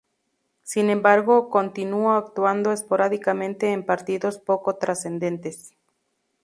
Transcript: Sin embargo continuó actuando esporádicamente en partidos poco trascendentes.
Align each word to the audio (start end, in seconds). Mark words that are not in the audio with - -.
Sin 0.63 0.89
embargo 0.89 1.51
continuó 1.51 2.13
actuando 2.13 2.71
esporádicamente 2.71 3.71
en 3.71 3.85
partidos 3.85 4.39
poco 4.39 4.77
trascendentes. 4.77 5.75